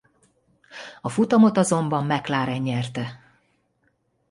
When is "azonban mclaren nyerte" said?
1.57-3.19